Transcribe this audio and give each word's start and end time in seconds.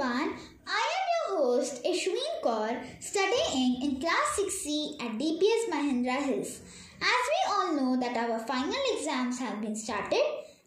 everyone. 0.00 0.34
I 0.66 0.86
am 0.96 1.04
your 1.12 1.38
host 1.38 1.84
Ishveen 1.84 2.40
Kaur, 2.42 2.80
studying 3.00 3.82
in 3.82 4.00
class 4.00 4.38
6C 4.38 4.94
at 5.00 5.18
DPS 5.18 5.68
Mahendra 5.70 6.22
Hills. 6.22 6.60
As 7.02 7.22
we 7.32 7.52
all 7.52 7.74
know 7.74 8.00
that 8.00 8.16
our 8.16 8.38
final 8.38 8.82
exams 8.94 9.38
have 9.38 9.60
been 9.60 9.76
started, 9.76 10.22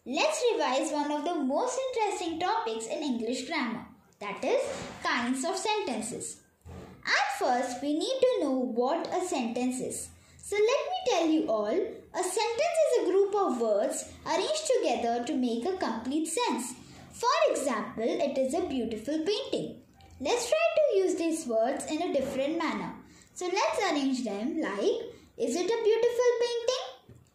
let's 0.05 0.43
revise 0.51 0.91
one 0.91 1.11
of 1.11 1.25
the 1.25 1.35
most 1.35 1.79
interesting 1.87 2.39
topics 2.39 2.85
in 2.85 3.01
English 3.01 3.47
grammar, 3.47 3.85
that 4.19 4.43
is 4.43 4.61
kinds 5.03 5.43
of 5.45 5.57
sentences. 5.57 6.41
At 7.03 7.39
first, 7.39 7.81
we 7.81 7.97
need 7.97 8.19
to 8.21 8.37
know 8.41 8.51
what 8.51 9.07
a 9.07 9.25
sentence 9.25 9.79
is. 9.79 10.09
So 10.43 10.55
let 10.55 10.83
me 10.91 10.99
tell 11.07 11.27
you 11.27 11.47
all, 11.47 11.73
a 11.73 12.23
sentence 12.23 12.79
is 12.85 13.01
a 13.01 13.11
group 13.11 13.33
of 13.35 13.59
words 13.59 14.11
arranged 14.27 14.69
together 14.77 15.23
to 15.25 15.35
make 15.35 15.65
a 15.65 15.77
complete 15.77 16.27
sense. 16.27 16.75
For 17.13 17.51
example, 17.51 18.03
it 18.07 18.37
is 18.39 18.55
a 18.55 18.67
beautiful 18.67 19.19
painting. 19.19 19.81
Let's 20.19 20.49
try 20.49 20.65
to 20.77 20.97
use 20.97 21.15
these 21.15 21.45
words 21.45 21.85
in 21.85 22.01
a 22.01 22.11
different 22.11 22.57
manner. 22.57 22.91
So 23.35 23.45
let's 23.45 23.79
arrange 23.83 24.23
them 24.23 24.59
like, 24.59 25.13
is 25.37 25.55
it 25.55 25.69
a 25.69 25.83
beautiful 25.83 26.31
painting? 26.41 26.85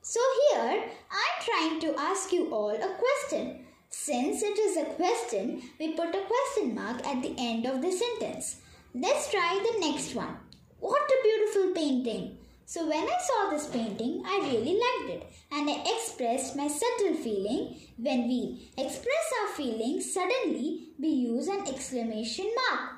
So 0.02 0.20
here, 0.50 0.82
I'm 1.10 1.44
trying 1.44 1.80
to 1.80 2.00
ask 2.00 2.32
you 2.32 2.50
all 2.52 2.70
a 2.70 2.96
question. 3.04 3.66
Since 3.88 4.42
it 4.42 4.58
is 4.58 4.76
a 4.76 4.94
question, 4.96 5.62
we 5.78 5.94
put 5.94 6.14
a 6.14 6.26
question 6.26 6.74
mark 6.74 7.06
at 7.06 7.22
the 7.22 7.34
end 7.38 7.64
of 7.64 7.80
the 7.80 7.92
sentence. 7.92 8.56
Let's 8.94 9.30
try 9.30 9.54
the 9.62 9.86
next 9.86 10.14
one. 10.14 10.38
What 10.80 11.02
a 11.02 11.22
beautiful 11.22 11.72
painting! 11.72 12.38
So 12.68 12.86
when 12.86 13.02
I 13.02 13.18
saw 13.26 13.48
this 13.48 13.66
painting, 13.66 14.22
I 14.26 14.40
really 14.42 14.78
liked 14.78 15.10
it 15.10 15.32
and 15.50 15.70
I 15.70 15.82
expressed 15.86 16.54
my 16.54 16.68
subtle 16.68 17.14
feeling. 17.14 17.76
When 17.96 18.28
we 18.28 18.70
express 18.76 19.32
our 19.40 19.54
feelings, 19.54 20.12
suddenly 20.12 20.88
we 20.98 21.08
use 21.08 21.48
an 21.48 21.66
exclamation 21.66 22.44
mark. 22.60 22.90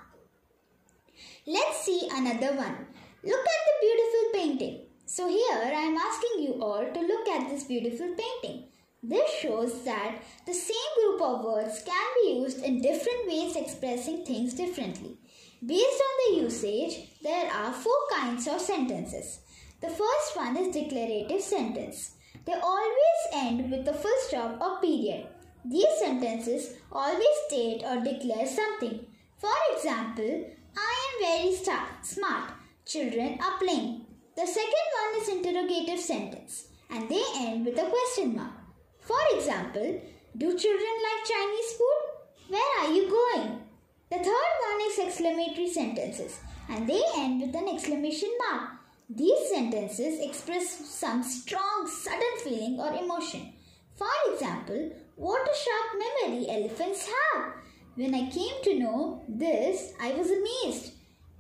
Let's 1.46 1.84
see 1.84 2.02
another 2.10 2.56
one. 2.56 2.78
Look 3.22 3.46
at 3.54 3.62
the 3.68 3.76
beautiful 3.80 4.24
painting. 4.34 4.80
So 5.06 5.28
here 5.28 5.62
I 5.62 5.82
am 5.86 5.96
asking 5.96 6.42
you 6.42 6.60
all 6.60 6.84
to 6.92 7.00
look 7.00 7.28
at 7.28 7.48
this 7.48 7.62
beautiful 7.62 8.08
painting. 8.18 8.69
This 9.02 9.30
shows 9.40 9.82
that 9.84 10.22
the 10.44 10.52
same 10.52 10.76
group 11.00 11.22
of 11.22 11.42
words 11.42 11.82
can 11.82 12.06
be 12.22 12.40
used 12.40 12.62
in 12.62 12.82
different 12.82 13.26
ways 13.26 13.56
expressing 13.56 14.26
things 14.26 14.52
differently. 14.52 15.16
Based 15.64 16.02
on 16.08 16.34
the 16.34 16.42
usage, 16.42 17.08
there 17.22 17.50
are 17.50 17.72
four 17.72 17.96
kinds 18.12 18.46
of 18.46 18.60
sentences. 18.60 19.40
The 19.80 19.88
first 19.88 20.36
one 20.36 20.56
is 20.58 20.74
declarative 20.74 21.40
sentence. 21.40 22.12
They 22.44 22.52
always 22.52 23.20
end 23.32 23.70
with 23.70 23.88
a 23.88 23.94
full 23.94 24.20
stop 24.28 24.60
or 24.60 24.80
period. 24.80 25.28
These 25.64 25.98
sentences 25.98 26.74
always 26.92 27.36
state 27.48 27.82
or 27.82 28.04
declare 28.04 28.46
something. 28.46 29.06
For 29.38 29.52
example, 29.74 30.44
I 30.76 30.94
am 31.06 31.42
very 31.42 31.56
smart. 32.02 32.52
Children 32.84 33.38
are 33.42 33.58
playing. 33.58 34.04
The 34.36 34.46
second 34.46 34.88
one 35.00 35.22
is 35.22 35.28
interrogative 35.28 36.00
sentence 36.00 36.68
and 36.90 37.08
they 37.08 37.22
end 37.36 37.64
with 37.64 37.78
a 37.78 37.88
question 37.88 38.36
mark. 38.36 38.59
For 39.10 39.36
example, 39.36 40.00
do 40.36 40.56
children 40.56 40.94
like 41.06 41.30
Chinese 41.30 41.72
food? 41.78 42.02
Where 42.46 42.78
are 42.78 42.92
you 42.92 43.10
going? 43.10 43.58
The 44.08 44.18
third 44.18 44.52
one 44.68 44.80
is 44.88 45.00
exclamatory 45.00 45.68
sentences 45.68 46.38
and 46.68 46.88
they 46.88 47.02
end 47.16 47.40
with 47.40 47.56
an 47.56 47.68
exclamation 47.74 48.30
mark. 48.38 48.70
These 49.08 49.48
sentences 49.52 50.20
express 50.20 50.88
some 50.88 51.24
strong, 51.24 51.88
sudden 51.88 52.36
feeling 52.44 52.78
or 52.78 52.92
emotion. 52.92 53.52
For 53.96 54.06
example, 54.32 54.92
what 55.16 55.42
a 55.42 55.56
sharp 55.64 56.04
memory 56.04 56.46
elephants 56.48 57.10
have. 57.10 57.54
When 57.96 58.14
I 58.14 58.30
came 58.30 58.62
to 58.62 58.78
know 58.78 59.24
this, 59.28 59.92
I 60.00 60.12
was 60.12 60.30
amazed. 60.30 60.92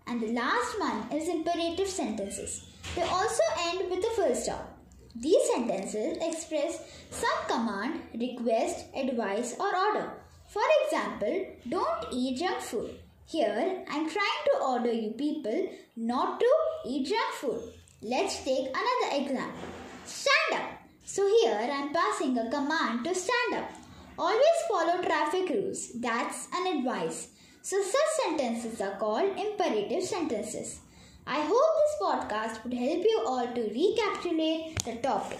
And 0.08 0.20
the 0.20 0.32
last 0.32 0.80
one 0.80 1.06
is 1.12 1.28
imperative 1.28 1.88
sentences. 1.88 2.64
They 2.96 3.02
also 3.02 3.44
end 3.60 3.88
with 3.88 4.04
a 4.04 4.10
full 4.16 4.34
stop. 4.34 4.79
These 5.14 5.48
sentences 5.52 6.18
express 6.20 6.80
some 7.10 7.40
command, 7.48 8.00
request, 8.14 8.86
advice, 8.94 9.56
or 9.58 9.74
order. 9.74 10.12
For 10.48 10.62
example, 10.84 11.46
don't 11.68 12.12
eat 12.12 12.38
junk 12.38 12.60
food. 12.60 12.98
Here, 13.26 13.84
I'm 13.88 14.08
trying 14.08 14.42
to 14.46 14.64
order 14.64 14.92
you 14.92 15.10
people 15.10 15.68
not 15.96 16.40
to 16.40 16.50
eat 16.86 17.08
junk 17.08 17.32
food. 17.34 17.60
Let's 18.02 18.42
take 18.44 18.68
another 18.68 19.22
example. 19.22 19.68
Stand 20.04 20.62
up. 20.62 20.70
So 21.04 21.22
here, 21.42 21.68
I'm 21.72 21.92
passing 21.92 22.38
a 22.38 22.50
command 22.50 23.04
to 23.04 23.14
stand 23.14 23.54
up. 23.54 23.70
Always 24.18 24.58
follow 24.68 25.02
traffic 25.02 25.48
rules. 25.50 25.92
That's 26.00 26.46
an 26.54 26.78
advice. 26.78 27.28
So 27.62 27.80
such 27.82 28.10
sentences 28.24 28.80
are 28.80 28.96
called 28.96 29.36
imperative 29.36 30.02
sentences. 30.02 30.80
I 31.26 31.40
hope 31.40 31.72
this 31.80 31.96
podcast 32.02 32.64
would 32.64 32.74
help 32.74 33.04
you 33.04 33.22
all 33.26 33.46
to 33.46 33.62
recapitulate 33.62 34.82
the 34.84 34.96
topic. 34.96 35.38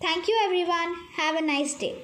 Thank 0.00 0.28
you 0.28 0.38
everyone. 0.44 0.94
Have 1.16 1.36
a 1.36 1.42
nice 1.42 1.74
day. 1.74 1.96